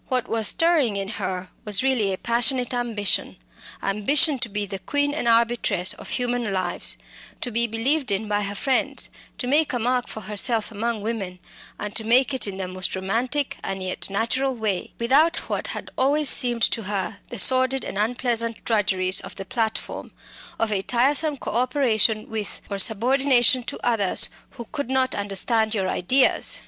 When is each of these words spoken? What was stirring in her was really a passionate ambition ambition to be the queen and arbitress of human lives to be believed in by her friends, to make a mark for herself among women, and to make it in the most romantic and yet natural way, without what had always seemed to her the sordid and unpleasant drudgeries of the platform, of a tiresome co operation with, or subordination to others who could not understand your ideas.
What 0.07 0.27
was 0.27 0.47
stirring 0.47 0.95
in 0.95 1.09
her 1.09 1.49
was 1.63 1.83
really 1.83 2.11
a 2.11 2.17
passionate 2.17 2.73
ambition 2.73 3.37
ambition 3.83 4.39
to 4.39 4.49
be 4.49 4.65
the 4.65 4.79
queen 4.79 5.13
and 5.13 5.27
arbitress 5.27 5.93
of 5.93 6.09
human 6.09 6.51
lives 6.51 6.97
to 7.41 7.51
be 7.51 7.67
believed 7.67 8.11
in 8.11 8.27
by 8.27 8.41
her 8.41 8.55
friends, 8.55 9.09
to 9.37 9.45
make 9.45 9.73
a 9.73 9.77
mark 9.77 10.07
for 10.07 10.21
herself 10.21 10.71
among 10.71 11.03
women, 11.03 11.37
and 11.79 11.95
to 11.95 12.03
make 12.03 12.33
it 12.33 12.47
in 12.47 12.57
the 12.57 12.67
most 12.67 12.95
romantic 12.95 13.57
and 13.63 13.83
yet 13.83 14.09
natural 14.09 14.55
way, 14.55 14.91
without 14.97 15.37
what 15.51 15.67
had 15.67 15.91
always 15.99 16.29
seemed 16.29 16.63
to 16.63 16.81
her 16.85 17.19
the 17.29 17.37
sordid 17.37 17.85
and 17.85 17.99
unpleasant 17.99 18.57
drudgeries 18.65 19.21
of 19.21 19.35
the 19.35 19.45
platform, 19.45 20.09
of 20.57 20.71
a 20.71 20.81
tiresome 20.81 21.37
co 21.37 21.51
operation 21.51 22.27
with, 22.27 22.59
or 22.71 22.79
subordination 22.79 23.61
to 23.61 23.77
others 23.85 24.31
who 24.53 24.65
could 24.71 24.89
not 24.89 25.13
understand 25.13 25.75
your 25.75 25.87
ideas. 25.87 26.59